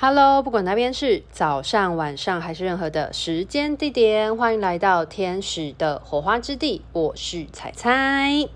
[0.00, 6.82] Hello，不管那边是早上、晚上还是任何的时间地点，欢迎来到天使的火花之地。
[6.92, 8.48] 我是彩彩。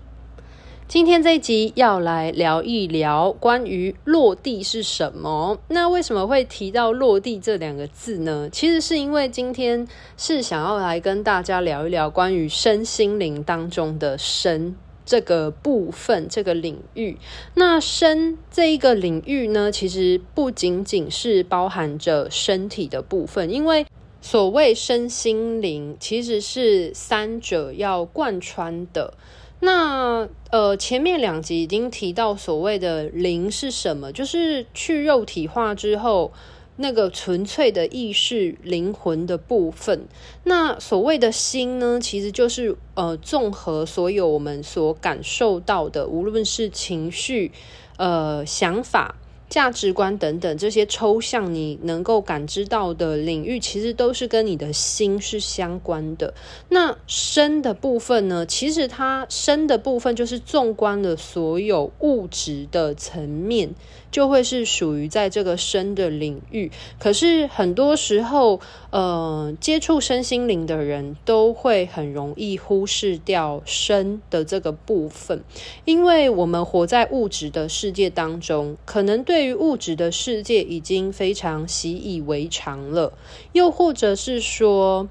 [0.87, 5.59] 今天这一集要来聊一聊关于落地是什么。
[5.67, 8.47] 那为什么会提到落地这两个字呢？
[8.49, 9.85] 其实是因为今天
[10.15, 14.77] 是想要来跟大家聊一聊关于身心灵当中的身。
[15.05, 17.17] 这个部分，这个领域，
[17.55, 23.85] 那身这一个领域呢，其实不仅仅是包含着身体的部分，因为
[24.21, 29.13] 所谓身心灵，其实是三者要贯穿的。
[29.59, 36.31] 那呃，前面两集已经提到所谓的灵是什么，就是去肉体化之后。
[36.75, 40.07] 那个纯粹的意识、灵魂的部分，
[40.43, 47.51] 那所谓的心呢，其实就是呃，综合所有我们所感受到的，无论是情绪、
[47.97, 49.15] 呃，想法。
[49.49, 56.33] 价值观等等这些抽象你能够感知到的领域，其实都是跟你的心是相关的。
[56.69, 58.47] 那身的部分呢？
[58.47, 63.75] 其实它身的部分就是纵观了所有物质的层面，
[64.13, 66.71] 就会是属于在这个身的领域。
[66.97, 68.61] 可是很多时候，
[68.91, 75.43] 呃，接触身心灵的人都会很容易忽视掉身的这个部分，
[75.83, 79.33] 因为我们活在物质的世界当中，可能对。
[79.33, 83.13] 对于物质的世界已经非常习以为常了，
[83.53, 85.09] 又或者是说，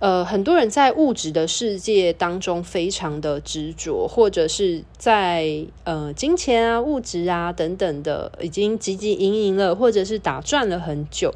[0.00, 11.34] 呃，很多人在物质的世界当中非常的执着，或者是在呃金钱啊、物质啊等等的已经汲汲营营了，或者是打转了很久。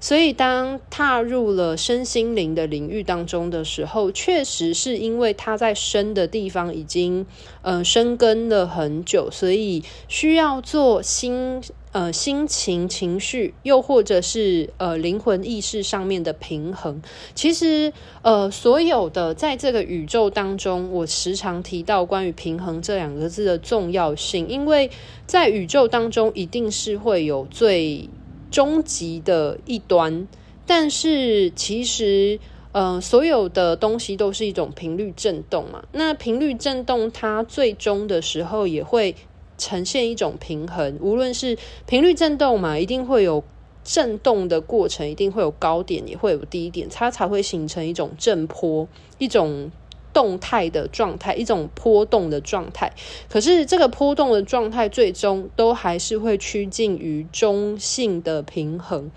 [0.00, 7.26] 所以，当踏入了身心灵的领域当中的时候，确实是因为他在生的地方已经
[7.60, 11.60] 呃生根了很久，所以需要做心
[11.98, 17.02] 呃心情、情绪，又或者是呃灵魂意识上面的平衡。
[17.34, 24.90] 其实，呃，所有的在这个宇宙当中，我时常提到关于平衡这两个字的重要性，因为
[25.26, 28.08] 在宇宙当中一定是会有最。
[28.50, 30.26] 终极的一端，
[30.64, 32.40] 但是其实，
[32.72, 35.84] 呃，所有的东西都是一种频率震动嘛。
[35.92, 39.14] 那频率震动，它最终的时候也会
[39.58, 40.96] 呈现一种平衡。
[41.02, 43.44] 无论是频率震动嘛，一定会有
[43.84, 49.70] 震动的过程，一定会有高点，也会有低点，它才会形成一种震波，一种。
[50.10, 52.92] 动态的状态，一种波动的状态。
[53.28, 59.12] 可是这个波动的状态，最终都还是会趋近于中性的平衡。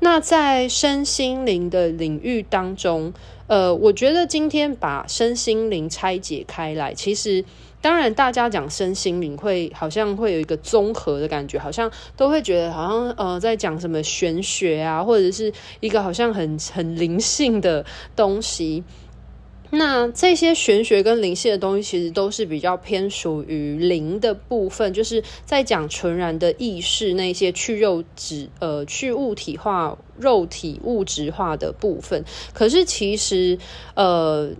[0.00, 3.12] 那在身心灵的领域当中，
[3.46, 7.44] 呃，我觉得今天把身心灵拆解开来，其实
[7.80, 18.84] 当然大家讲身心灵会好像会有一个综合的感觉，好像都会觉得好像呃在讲什么玄学啊，或者是一个好像很很灵性的东西。
[19.72, 32.24] 那这些玄学跟灵性的东西，其实都是比较偏属于灵的部分，就是在讲纯然的意识，那些去肉质呃去物体化、肉体物质化的部分。
[32.52, 33.56] 可是其实
[33.94, 34.50] 呃，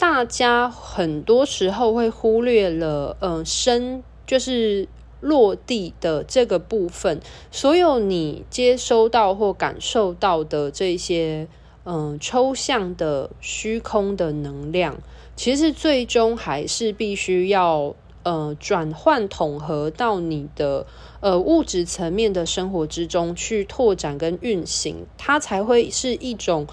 [0.00, 4.88] 大家很多时候会忽略了呃身，就是
[5.20, 7.20] 落地的这个部分，
[7.52, 11.46] 所有你接收到或感受到的这些。
[11.82, 14.98] 嗯，抽象的虚空的能量，
[15.34, 20.86] 其实最终还是必须要呃转换统合到你的
[21.20, 26.66] 呃物质层面的生活之中去拓展跟运行，它才会是一种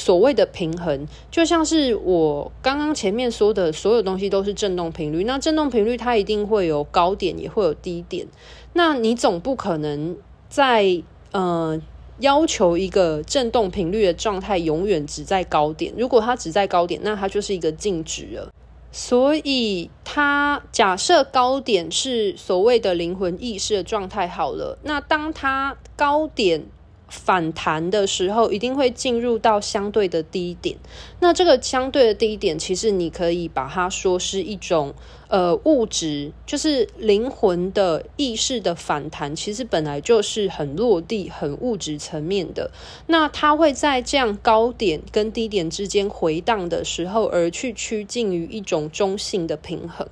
[0.00, 1.06] 所谓的平衡。
[1.30, 8.26] 就像是我刚刚前面说的所有东西都是振动频率，那振动频率它一定会有高点，也会有低点。
[8.72, 10.16] 那你总不可能
[10.48, 11.02] 在
[11.32, 11.80] 呃。
[12.20, 18.52] 要求一个振动频率的状态永远只在高点，如果它只在高点，那它就是一个静止了。
[18.92, 26.66] 所以，它假设高点是所谓的灵魂意识的状态好了，那当它高点。
[27.10, 30.78] 反弹的时候，一定会进入到相对的低点。
[31.18, 34.94] 那这个相对的低点，其实你可以把它说是一种
[35.28, 42.70] 呃物质，就是灵魂的意识的反弹，其实本来就是很落地、很物质层面的。
[43.08, 50.08] 那它会在这样高点跟低点之间回荡的时候，而去趋近于一种中性的平衡。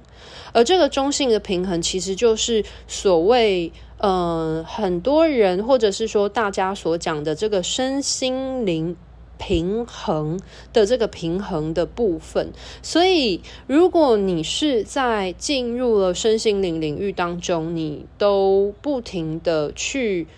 [0.52, 3.72] 而这个中性的平衡，其实就是所谓。
[4.00, 8.96] 呃，很多人或者是说大家所讲的这个身心灵
[9.38, 10.38] 平衡
[10.72, 20.28] 的这个平衡的部分，所以如果你是在进入了身心灵领域当中，你都不停的去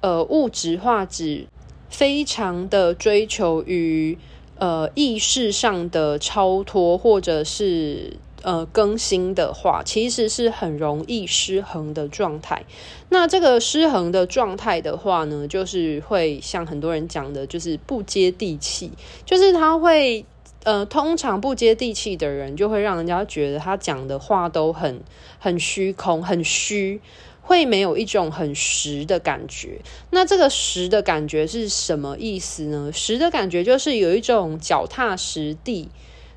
[0.00, 1.48] 呃物质化指
[1.90, 4.16] 非常的追求于
[4.58, 8.12] 呃意识上的超脱，或者是。
[8.42, 12.64] 呃，更新的话，其实是很容易失衡的状态。
[13.08, 18.92] 那这个失衡的状态的话呢，就是会像很多人讲的，就是不接地气。
[19.24, 20.24] 就是他会，
[20.62, 25.00] 呃，通常不接地气的人，就会让人家觉得他讲的话都很
[25.40, 27.00] 很虚空、很虚，
[27.42, 29.80] 会没有一种很实的感觉。
[30.10, 32.92] 那这个实的感觉是什么意思呢？
[32.92, 35.88] 实的感觉就是有一种脚踏实地。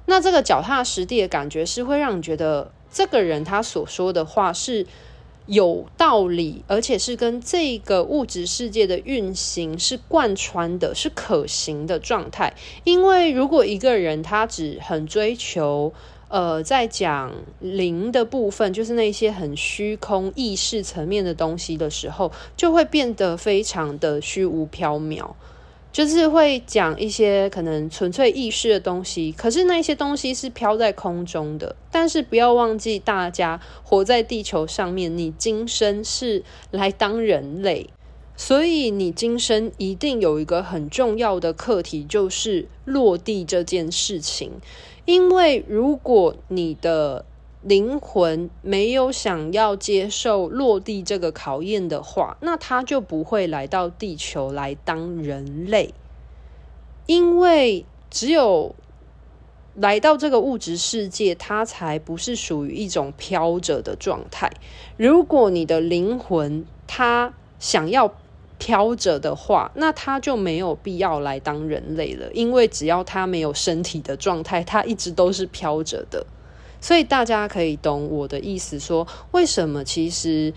[0.06, 4.86] 那这个脚踏实地的感觉是会让你觉得这个人他所说的话是
[5.46, 12.54] 有道理，而且是跟这个物质世界的运行是贯穿的，是可行的状态。
[12.84, 15.94] 因为如果一个人他只很追求
[16.30, 25.32] 呃，在讲灵的部分，就是那些很虚空意识层面的东西的时候，就会变得非常的虚无缥缈。
[25.92, 31.76] 就是会讲一些可能纯粹意识的东西，可是那些东西是飘在空中的。
[31.92, 37.90] 但是不要忘记，大家活在地球上面，你今生是来当人类，
[38.38, 44.54] 所以你今生一定有一个很重要的课题，就是落地这件事情。
[45.06, 47.26] 因为如果你的
[47.62, 55.94] 灵魂没有想要接受落地这个考验的话，那他就不会来到地球来当人类。
[57.06, 58.76] 因为只有
[59.76, 64.50] 来到这个物质世界，他才不是属于一种飘着的状态。
[64.98, 68.14] 如果你的灵魂他想要
[68.58, 72.32] 飘着的话，那他就没有必要来当人类了。
[72.34, 76.26] 因为只要他没有身体的状态，他一直都是飘着的。
[76.82, 80.52] 所以大家可以懂我的意思，说为什么其实，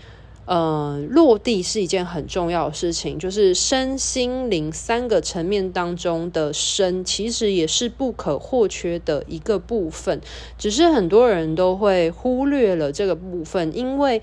[0.45, 10.19] 呃，落地是一件很重要的事情，就是身心灵三个层面当中的身，其实也是不可或缺的一个部分。
[10.57, 14.21] 只是很多人都会忽略了这个部分，因为，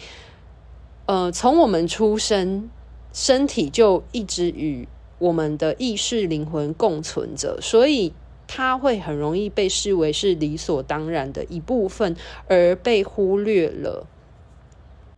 [1.06, 2.68] 呃，从我们出生，
[3.12, 4.88] 身体就一直与
[5.20, 8.12] 我们的意识灵魂共存着，所以。
[8.54, 12.14] 它会很容易被视为是理所当然的一部分，
[12.48, 14.06] 而被忽略了。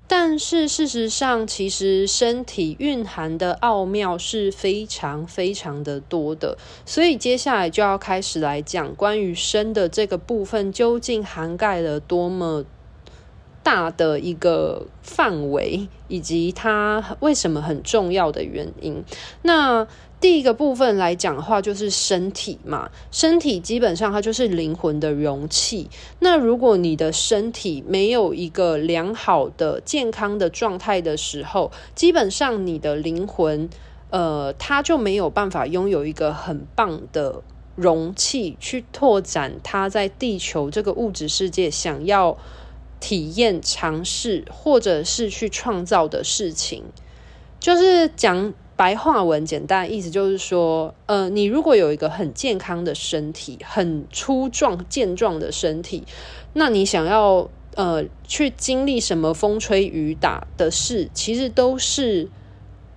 [0.07, 6.57] 但是事实上，其实身体蕴含的奥妙是非常非常的多的。
[6.87, 12.65] 所以接下来就要开始来讲关于身的这个部分，究竟涵盖了多么
[13.65, 19.03] 大的一个范围，以及它为什么很重要的原因。
[19.43, 19.89] 那
[20.25, 22.91] 第一个部分来讲的话，就是身体嘛。
[23.11, 25.91] 身体基本上它就是灵魂的容器。
[26.21, 33.69] 那如果你的身体没有一个良好的、健康的状态的时候，基本上你的灵魂，
[34.09, 37.43] 呃，它就没有办法拥有一个很棒的
[37.77, 42.39] 容器去拓展它在地球这个物质世界想要
[42.99, 46.85] 体验、尝试，或者是去创造的事情。
[47.61, 48.55] 就是讲。
[48.77, 56.03] 白话文简单意思就是说，呃，你如果有一个很健康的身体，很粗壮健壮的身体，
[56.55, 62.29] 那你想要呃去经历什么风吹雨打的事，其实都是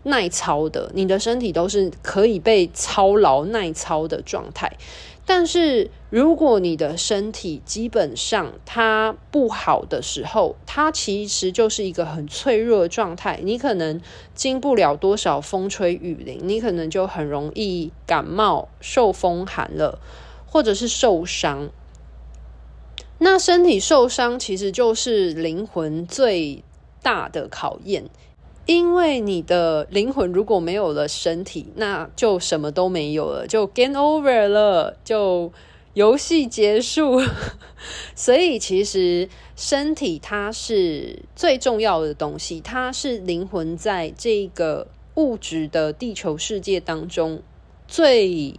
[0.04, 4.78] 耐操的，你的身体都是可以被操劳耐操的状态。
[5.30, 13.42] 但是，如果你的身体基本上它不好的时候，它其实就是一个很脆弱的状态。
[13.44, 14.00] 你可能
[14.34, 20.00] 经不了多少风吹雨淋，你可能就很容易感冒、受风寒了，
[20.46, 21.70] 或者是受伤。
[23.20, 26.64] 那身体受伤其实就是灵魂最
[27.04, 28.10] 大的考验。
[28.68, 35.52] 因为你的灵魂如果没有了身体，那就什么都没有了，就 game over 了，就
[35.94, 37.22] 游戏结束。
[38.14, 47.42] 所以其实身体它是最重要的东西，它是灵魂在这个物质的地球世界当中
[47.88, 48.54] 最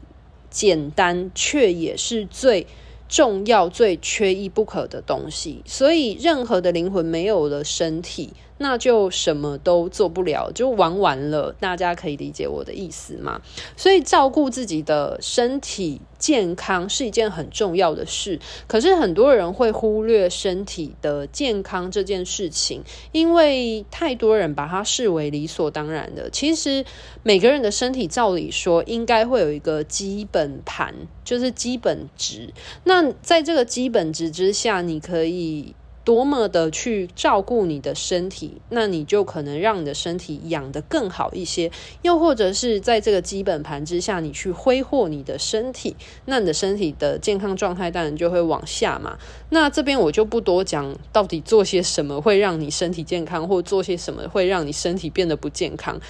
[0.48, 2.66] 简单，却也是最
[3.06, 5.62] 重要、最缺一不可的东西。
[5.66, 11.54] 所以任何的灵魂没有了身体，那就什么都做不了，就玩完了。
[11.58, 13.40] 大家可以理解我的意思吗？
[13.76, 18.38] 所以照顾自己的身体健康是一件很重要的事。
[18.66, 26.28] 可是很多人会忽略身体的健康这件事情，因为太多人把它视为理所当然的。
[26.30, 26.84] 其实
[27.22, 32.52] 每个人的身体照理说应该会有一个基本盘，就是基本值。
[32.84, 35.74] 那在这个基本值之下，你可以。
[36.08, 41.70] 多么的去照顾你的身体，那你就可能让你的身体养得更好一些。
[42.00, 49.18] 又或者是在这个基本盘之下，你去挥霍你的身体，那你的身体的健康状态当然就会往下嘛。
[49.50, 56.00] 那这边我就不多讲到底做些什么会让你身体健康，或做些什么会让你身体变得不健康，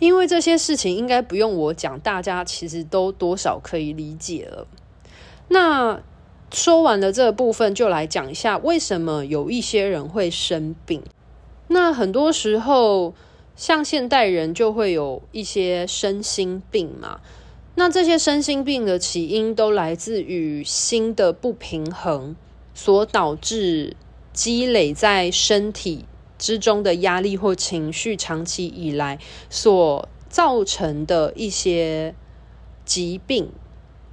[0.00, 4.66] 因为这些事情应该不用我讲，大家其实都多少可以理解了。
[5.46, 6.02] 那。
[6.56, 11.02] 说完了这个部分，就来讲一下为什么有一些人会生病。
[11.68, 13.12] 那很多时候，
[13.54, 17.20] 像现代人就会有一些身心病嘛。
[17.74, 22.34] 那这些身心病的起因都来自于心的不平衡，
[22.72, 23.94] 所导致
[24.32, 26.06] 积累在身体
[26.38, 29.18] 之中的压力或情绪，长期以来
[29.50, 32.14] 所造成的一些
[32.86, 33.50] 疾病。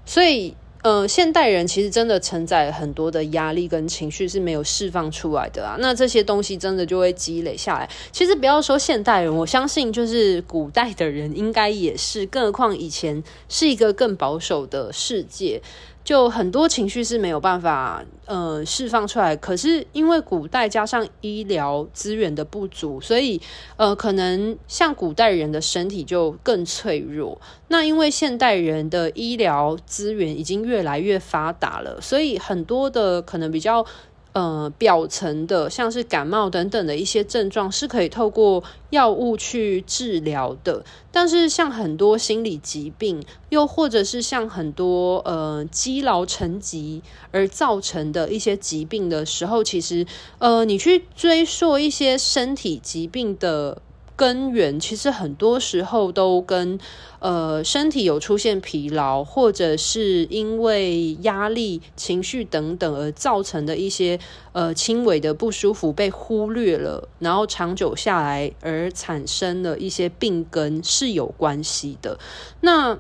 [0.05, 0.57] 所以。
[0.83, 7.89] 呃，现代人其实真的承载很多的压力跟情绪是没有释放出来的啊，那这些东西真的就会积累下来。
[8.11, 15.61] 其实不要说现代人，我相信就是古代的人应该也是，更何况以前是一个更保守的世界。
[16.03, 23.41] 就很多情绪是没有办法呃释放出来，可是因为古代加上医疗资源的不足，所以
[23.77, 27.39] 呃可能像古代人的身体就更脆弱。
[27.69, 33.85] 那因为现代人的医疗资源已经越来越发达了，所以很多的可能比较。
[34.33, 50.05] 呃，表层的像是感冒等等的一些症状是可以透过药物去治疗的，但是像很多心理疾病，又或者是像很多呃积劳成疾而造成的一些疾病的时候，其实
[50.39, 53.81] 呃，你去追溯一些身体疾病的。
[54.15, 56.79] 根源其实很多时候都跟
[57.19, 64.19] 呃身体有出现疲劳，或者是因为压力、情绪等等而造成的一些
[64.51, 72.19] 呃轻微的不舒服被忽略了，然后长久下来而产生了一些病根是有关系的。
[72.61, 72.99] 那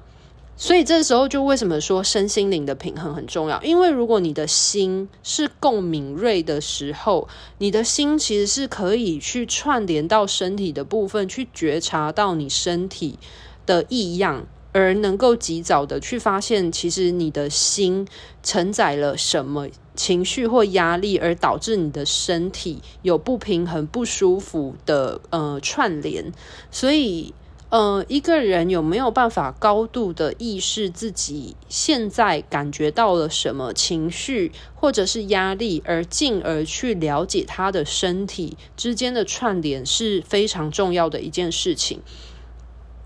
[0.55, 3.61] 所以这时候就为什么说身心灵的平衡很重要？
[3.63, 13.17] 因为如果你的心是够敏锐的时候，你的心其实是可以去串联到身体的部分，去觉察到你身体
[13.65, 18.07] 的异样，而能够及早的去发现，其实你的心
[18.43, 26.31] 承载了什么情绪或压力，而导致你的身体有不平衡、不舒服的呃串联，
[26.71, 27.33] 所以。
[27.75, 41.99] 嗯，一个人有没有办法高度的意识自己现在感觉到了什么情绪或者是压力，而进而去了解他的身体之间的串联，是非常重要的一件事情。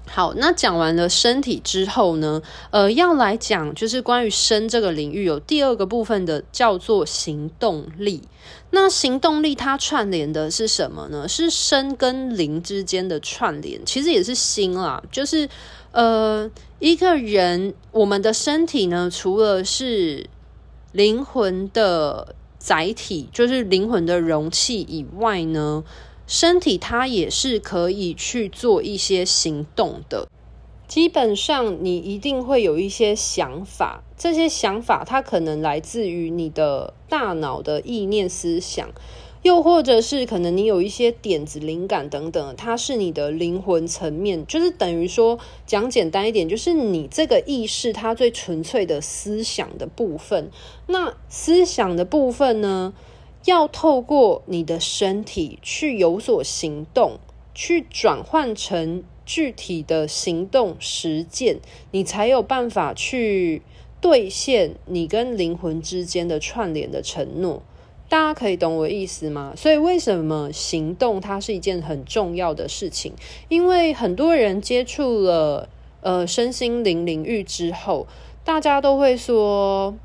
[0.10, 8.24] 好，那讲完了身体之后呢，呃，要来讲就是关于身这个领域有第二个部分的，叫做行动力。
[8.72, 11.28] 那行动力它串联的是什么呢？
[11.28, 15.04] 是身跟灵之间的串联，其实也是心啦。
[15.12, 15.48] 就是
[15.92, 16.50] 呃，
[16.80, 20.26] 一个人我们的身体呢，除了是
[20.94, 25.84] 灵魂的载体，就是灵魂的容器以外呢。
[26.27, 30.27] 身体它也是可以去做一些行动的，
[30.86, 38.89] 基本上你一定会有一些想法，这些想法它可能来自于你的大脑的意念思想，
[39.41, 50.51] 又或者是可能你有一些点子灵感等等，它是你的灵魂层面，就是等于说讲简单一点，就是你这个意识它最纯粹的思想的部分。
[50.88, 52.93] 那思想的部分呢，
[53.46, 57.20] 要透过你的身体去有所行动，
[57.53, 61.60] 去转换成具体的行动实践，
[61.91, 63.62] 你才有办法去
[64.01, 67.63] 兑现你跟灵魂之间的串联的承诺。
[68.10, 69.53] 大家可以懂我意思吗？
[69.56, 73.13] 所以为什么行动它是一件很重要的事情？
[73.50, 75.67] 因为很多人接触了
[76.01, 78.08] 呃身心灵领域之后，
[78.44, 79.96] 大家都会说。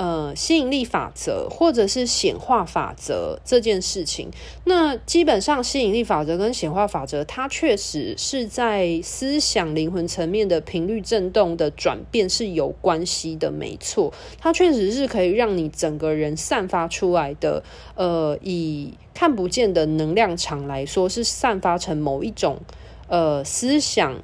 [0.00, 4.30] 呃，吸引力法则或者是显化法则这件事情，
[4.64, 17.62] 那基本上吸引力法则跟显化法则，它确实是在思想灵魂层面的频率振动的转变是有关系的，没错，它确实是可以让你整个人散发出来的，
[17.94, 22.56] 呃，以看不见的能量场来说，是散发成某一种
[23.08, 24.16] 呃思想。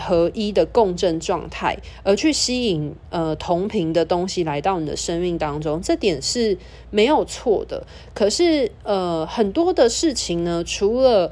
[0.00, 6.58] 合一的共振状态，而去吸引呃同频的东西来到你的生命当中，这点是
[6.90, 7.86] 没有错的。
[8.14, 11.30] 可是呃很多的事情呢，除了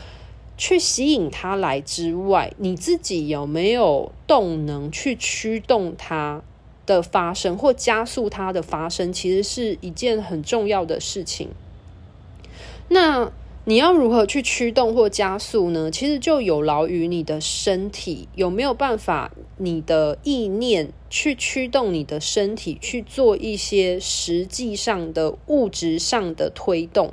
[0.56, 6.42] 去吸引它来之外，你自己有没有动能去驱动它
[6.84, 11.50] 的发生或加速它的发生，其实是一件很重要的事情。
[12.88, 13.30] 那
[13.68, 15.90] 你要如何去驱动或加速呢？
[15.90, 27.12] 其实就有劳于你的身体有没有办法，你的意念去驱动你的身体去做一些实际上的物质上的推动。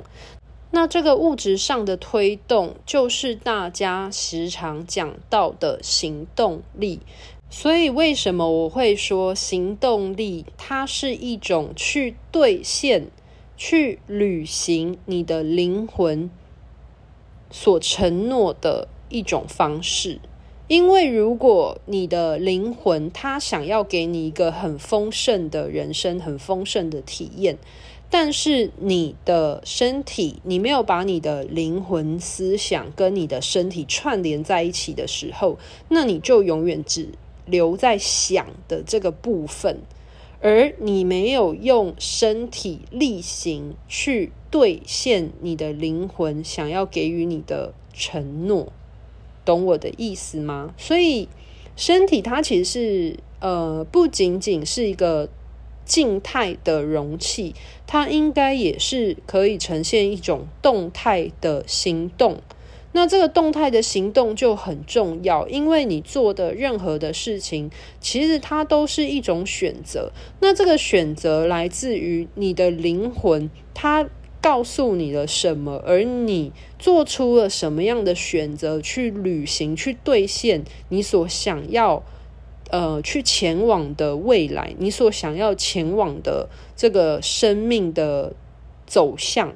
[0.70, 7.00] 那这个物质上的推动，就是大家时常讲到的行动力。
[7.50, 13.08] 所以，为什么我会说行动力，它是一种去兑现、
[13.58, 16.30] 去履行你的灵魂
[17.50, 20.20] 所承诺的一种方式，
[20.68, 27.56] 因为如果你的灵魂他想要给你一个很丰盛的人生、很丰盛的体验，
[28.10, 37.10] 但是你的身体你没有把你的灵魂思想跟你的身体串联在一起的时候，那你就永远只
[37.46, 39.80] 留在想的这个部分。
[40.42, 48.72] 而你没有用身体力行去兑现你的灵魂想要给予你的承诺，
[49.44, 50.72] 懂我的意思吗？
[50.78, 51.28] 所以，
[51.76, 55.28] 身体它其实是呃，不仅仅是一个
[55.84, 57.54] 静态的容器，
[57.86, 62.38] 它应该也是可以呈现一种动态的行动。
[62.92, 67.70] 那这个动态的行动就很重要，因为你做的任何的事情，
[68.00, 70.12] 其实它都是一种选择。
[70.40, 74.08] 那这个选择来自于你的灵魂，它
[74.40, 82.02] 告诉你了什么，而你做出了什么样的选择去履行、去兑现你所想要
[82.70, 88.34] 呃去前往的未来，你所想要前往的这个生命的
[88.86, 89.54] 走向。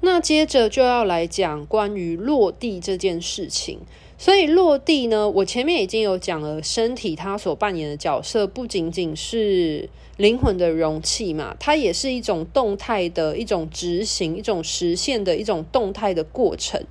[0.00, 3.80] 那接着就要来讲关于落地这件事情，
[4.18, 16.82] 所以落地呢，我前面已经有讲了，身体它所扮演的角色不仅仅是灵魂的容器嘛，它也是一种动态的一种执行、一种实现的一种动态的过程。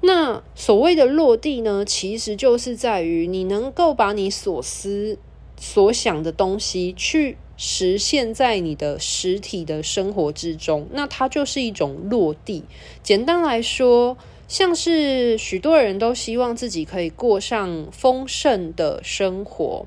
[0.00, 5.18] 那所谓的落地呢，其实就是在于你能够把你所思
[5.58, 7.36] 所想的东西去。
[7.60, 12.62] 实现在你的实体的生活之中，那它就是一种落地。
[13.02, 14.16] 简单来说，
[14.48, 19.86] 像是许多人都希望自己可以过上丰盛的生活。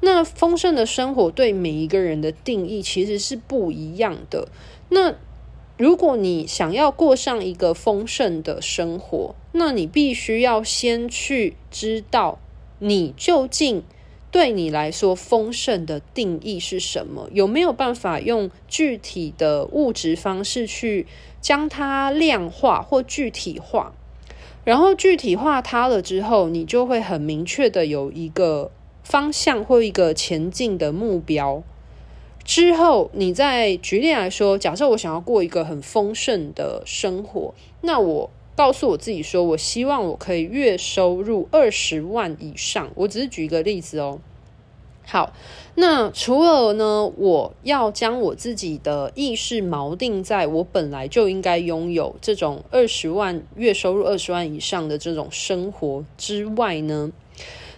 [0.00, 4.48] 那丰盛的生活对每一个人的定义其实是不一样的。
[4.88, 5.14] 那
[5.78, 12.40] 如果你想要过上一个丰盛的生活，那你必须要先去知道
[12.80, 13.84] 你究竟。
[14.32, 17.28] 对你来说，丰盛的定义是什么？
[17.32, 21.06] 有没有办法用具体的物质方式去
[21.42, 23.92] 将它量化或具体化？
[24.64, 28.70] 然后具体化它了之后，你就会很明确的有一个
[29.04, 31.62] 方向或一个前进的目标。
[32.42, 42.90] 之后，你再举例来说，假设我想要过一个很丰盛的生活，那我告诉我自己说，我希望我可以月收入二十万以上。
[42.94, 44.20] 我只是举一个例子哦。
[45.04, 45.32] 好，
[45.74, 57.10] 那除了呢，我要将我自己的意识锚定在我本来就应该拥有这种二十万月收入二十万以上的这种生活之外呢，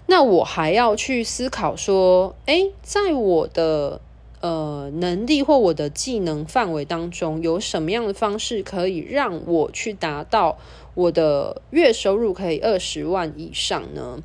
[0.06, 4.02] 那我还要去思考说，诶，在我的
[4.44, 10.59] 呃能力或我的技能范围当中，有什么样的方式可以让我去达到
[10.94, 14.18] 我的月收入可以二十万以上呢？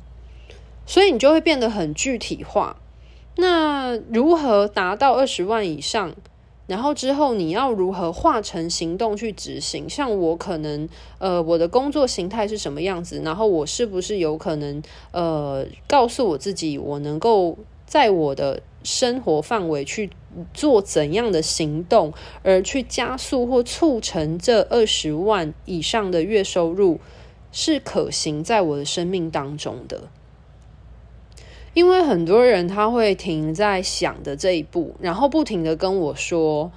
[0.84, 2.76] 所以你就会变得很具体化。
[3.36, 6.12] 那如何达到二十万以上？
[6.66, 9.88] 然后之后你要如何化成行动去执行？
[9.88, 10.86] 像我可能
[11.18, 13.22] 呃，我的工作形态是什么样子？
[13.24, 17.56] 然后我是不是有可能呃，告诉我自己，我能够
[17.86, 20.10] 在我的生活范围去
[20.54, 22.12] 做怎样的行动，
[22.42, 27.00] 而去加速或促成这二十万以上的月收入
[27.52, 30.02] 是可行在我的生命当中的？
[31.72, 36.72] 因为很多人他会停在想的这一步，然后不停的跟我说：“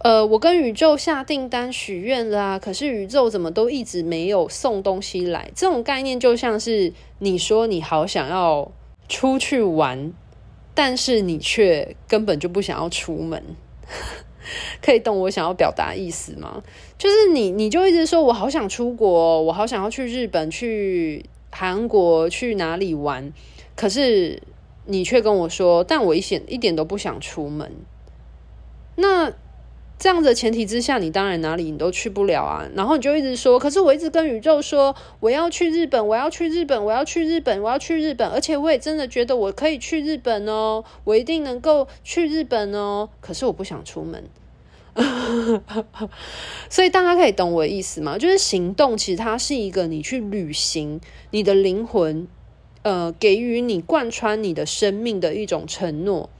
[0.00, 8.72] 呃，我跟宇宙下订单许愿啦，可是宇宙怎么都一直没有送东西来？”这种概念就像是你说你好想要
[9.10, 10.10] 出去玩，
[10.76, 13.42] 但是你却根本就不想要出门，
[14.84, 16.62] 可以懂我想要表达意思吗？
[16.98, 23.32] 就是你你就一直说我好想出国，我好想要去日本、去韩国、去哪里玩。
[23.74, 24.42] 可是
[24.84, 27.72] 你却跟我说，但我一点一点都不想出门。
[28.96, 29.32] 那
[29.98, 32.68] 这样的前提之下，你当然哪里你都去不了啊。
[32.74, 43.08] 然后你就一直说，可是我一直跟宇宙说，我要去日本，我要去日本，我要去日本，我要去日本，而且我也真的觉得我可以去日本哦，我一定能够去日本哦。
[43.20, 44.24] 可是我不想出门。
[46.70, 48.18] 所以大家可以懂我的意思吗？
[48.18, 52.28] 就是行动其实它是一个你去履行你的灵魂，
[52.82, 56.30] 呃，给予你贯穿你的生命的一种承诺。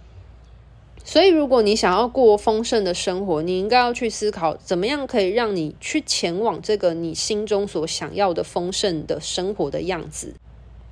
[1.08, 10.34] 所以，如果你想要过丰盛的生活，你应该要去思考怎么样可以让你去前往这个你心中所想要的丰盛的生活的样子。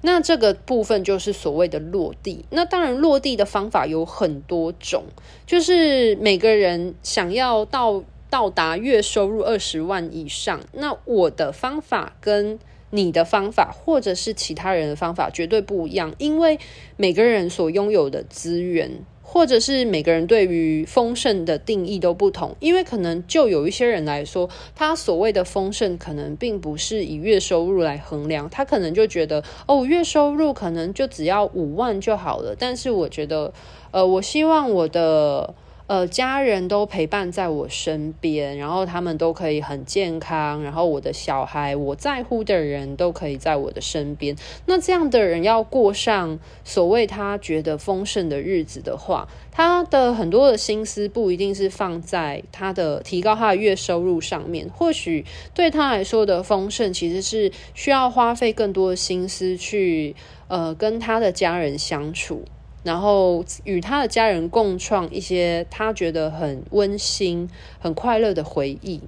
[0.03, 2.45] 那这个部分就是所谓的落地。
[2.51, 5.03] 那当然，落地的方法有很多种，
[5.47, 16.61] 就是每个人想要到到达月收入二十万以上，那我的方法跟你的方法，或者是其他人的方法，绝对不一样，因为
[16.97, 19.05] 每个人所拥有的资源。
[19.35, 32.55] 或者是每个人对于丰盛的定义都不同，因为可能就有一些人来说，他所谓的丰盛可能并不是以月收入来衡量，他可能就觉得哦，月收入可能就只要五万就好了。
[32.57, 33.53] 但是我觉得，
[33.91, 35.53] 呃，我希望我的。
[35.87, 44.35] 呃，家人都陪伴在我身边，然后他们都可以很健康，然后我的小孩，我在乎的人都可以在我的身边。
[44.65, 60.17] 那这样的人要过上所谓他觉得丰盛的日子的话，他的很多的心思不一定是放在他的提高他的月收入上面，或许对他来说的丰盛，其实是需要花费更多的心思去
[60.49, 62.47] 呃跟他的家人相处。
[62.85, 67.49] 然后与他的家人共创一些他觉得很温馨、
[67.81, 69.01] 很快乐的回忆，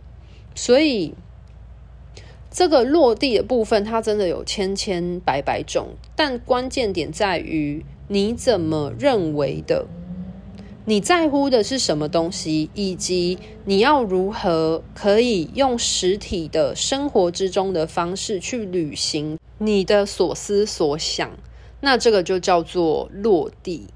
[0.54, 1.14] 所以
[2.50, 9.86] 这个落地的部分，它真的有千千百百种，但关键点在于你怎么认为的，
[10.86, 21.30] 你在乎的是什么东西，以及你要如何可以用实体的生活之中的方式去履行你的所思所想。
[21.80, 23.86] 那这个就叫做落地。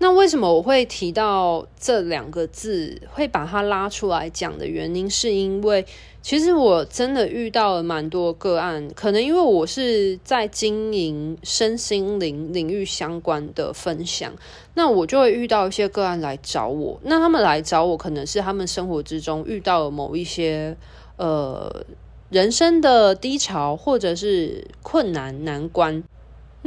[0.00, 5.84] 那为什么我会提到这两个字，会把它拉出来讲的原因，是因为
[6.22, 14.32] 其实我真的遇到了蛮多个案，可能因为我是在经营身心灵领域相关的分享，
[14.74, 17.00] 那我就会遇到一些个案来找我。
[17.02, 20.76] 那他们来找我，可能是他们生活之中遇到了某一些
[21.16, 21.84] 呃
[22.30, 26.04] 人生的低潮，或者是困难难关。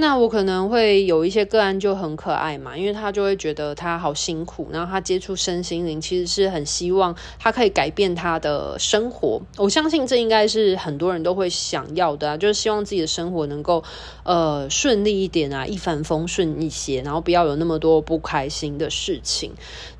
[0.01, 9.39] 那我可能会有一些个案就很可爱嘛，因为他就会觉得他好辛苦，然后他接触身心灵，其实是很希望他可以改变他的生活。
[9.57, 13.83] 我相信这应该是很多人都会想要的啊，就是希望自己的生活能够
[14.23, 19.51] 呃顺利一点啊，一帆风顺一些，然后不要有那么多不开心的事情。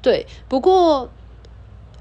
[0.02, 1.12] 对，不过。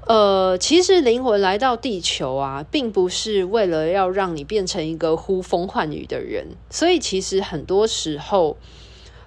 [0.07, 6.47] 呃，其实灵魂来到地球啊，并不是为了要让你变成一个呼风唤雨的人。
[6.71, 8.57] 所以，其实很多时候，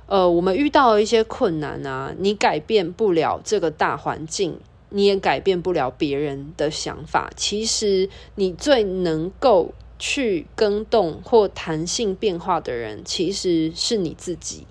[0.07, 4.59] 呃，我们遇到一些困难啊，你改变不了这个大环境，
[4.91, 7.31] 你也改变不了别人的想法。
[7.37, 14.67] 其实，你最能够去更动或弹性变化的人，其实是你自己。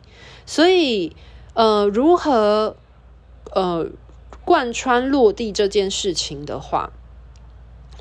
[0.46, 1.16] 所以，
[1.54, 2.76] 呃，如何，
[3.56, 3.88] 呃。
[4.46, 6.92] 贯穿落地这件事情的话，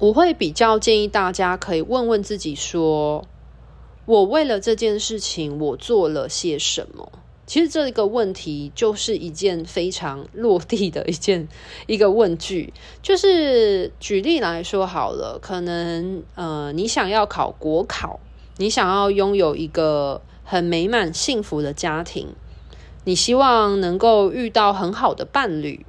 [0.01, 3.25] 我会比较建议大家可以问问自己说：
[4.07, 7.13] 我为了这件事情，我做了些什么？
[7.45, 11.47] 其实这个问题就是一件非常落地的一件
[11.87, 12.73] 一个问句。
[13.03, 18.21] 就是举例来说好了，可能呃，你想要考国考，
[18.57, 22.29] 你想要拥有一个很美满幸福的家庭，
[23.05, 25.85] 你希望能够遇到很好的伴侣。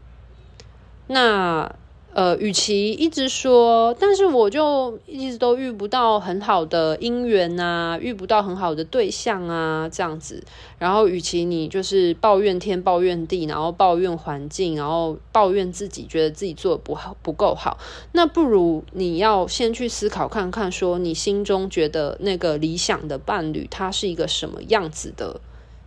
[1.08, 1.76] 那
[2.16, 10.44] 呃，与其一直说，但是我就一直都遇不到很好的姻缘啊，遇不到很好的对象啊，这样子。
[10.78, 17.80] 然后，与其你就是抱怨天、抱怨地，然后抱怨环境，然后抱怨自己，觉得自己做的不好、不够好，
[18.12, 25.42] 那不如你要先去思考看看，说你心中觉得那个理想的伴侣，他是一个什么样子的。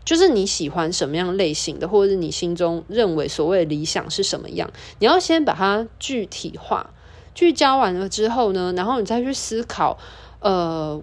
[0.06, 4.70] 就是你喜欢什么样类型的，或者是你心中认为所谓理想是什么样？
[5.00, 6.94] 你要先把它具体化、
[7.34, 9.98] 聚焦完了之后呢，然后你再去思考，
[10.38, 11.02] 呃，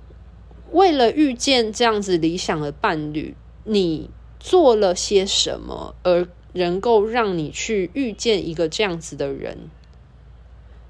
[0.71, 3.35] 为了遇见这样子理想的伴侣，
[3.65, 9.69] 你做了些什么，而能够让你去遇见一个这样子的人？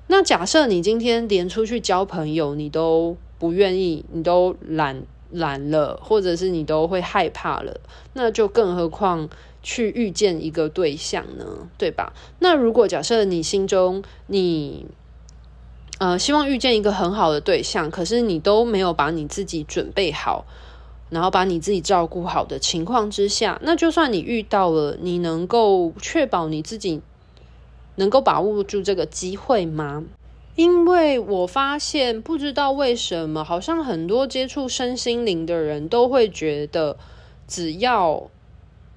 [0.06, 5.04] 那假设你今天连出去交朋友你都不愿意，你都懒。
[5.34, 7.82] 懒了，或者是你都会害怕了，
[8.14, 9.30] 那就更何况
[9.62, 11.46] 去遇见一个对象呢？
[11.78, 12.14] 对吧？
[12.40, 14.86] 那如果假设你心中你
[16.00, 20.46] 呃希望遇见一个很好的对象，可是你都没有把你自己准备好，
[21.10, 27.02] 然后把你自己照顾好的情况之下，那就算你遇到了，你能够确保你自己
[27.96, 30.04] 能够把握住这个机会吗？
[30.56, 36.98] 因为我发现，不知道为什么，好像很多接触身心灵的人都会觉得，
[37.48, 38.30] 只要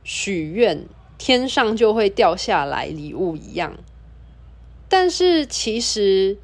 [0.04, 0.84] 许愿，
[1.16, 3.76] 天上就会掉下来礼物一样。
[4.88, 6.36] 但是其实，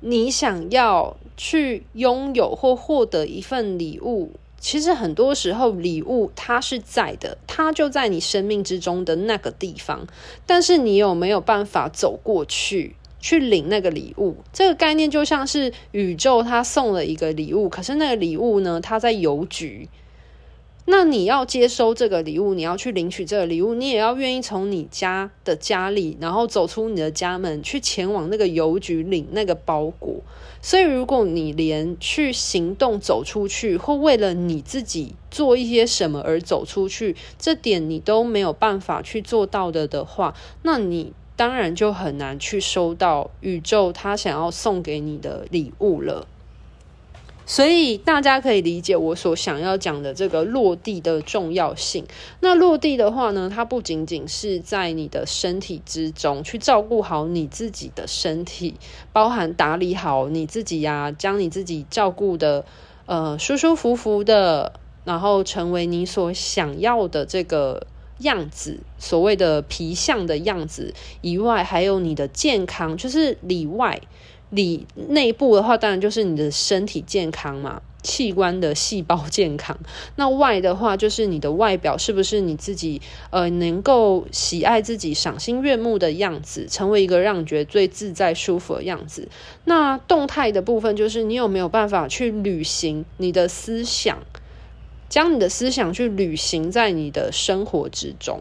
[0.00, 10.06] 你想要去拥有或获得一份礼物，其实很多时候礼物它是在的，它就在你生命之中的那个地方。
[10.46, 12.96] 但是你有没有办法走过去？
[13.26, 19.88] 去领那个礼物，这个概念就像是宇宙它送了一个礼物，可是那个礼物呢，它在邮局。
[20.84, 30.22] 那你要接收这个礼物，你要去领取这个礼物，你也要愿意从你家的家里，然后走出你的家门，去前往那个邮局领那个包裹。
[30.62, 41.12] 所以，如果你连去行动走出去，或为了你自己做一些什么而走出去，这点你都没有办法去做到的的话，那你。
[41.36, 46.26] 当然就很难去收到宇宙他想要送给你的礼物了，
[47.44, 52.06] 所以大家可以理解我所想要讲的这个落地的重要性。
[52.40, 58.76] 那落地的话呢，它不仅仅是在你的身体之中去照顾好你自己的身体，
[59.12, 62.64] 包含打理好你自己呀，将你自己照顾的
[63.04, 64.72] 呃舒舒服服的，
[65.04, 67.86] 然后成为你所想要的这个。
[68.18, 74.00] 样子，所谓的皮相的样子以外，还有你的健康，就是里外
[74.50, 79.76] 里内部的话，当然就是你的身体健康嘛，器官的细胞健康。
[80.14, 89.28] 那外的话，就是你的外表是不是你自己呃能够喜爱自己、赏心悦目的样子，成为一个让你觉得最自在舒服的样子。
[89.64, 94.22] 那动态的部分，就是你有没有办法去履行你的思想。
[95.08, 98.40] 将你的思想去履行在你的生活之中。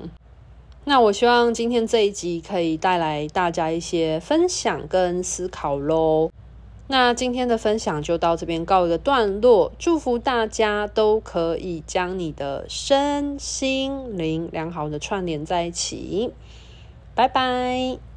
[0.86, 6.30] 那我希望今天这一集可以带来大家一些分享跟思考喽。
[6.88, 16.32] 那今天的分享就到这边告一个段落，祝福大家都可以将你的身心灵良好的串联在一起。
[17.16, 18.15] 拜拜。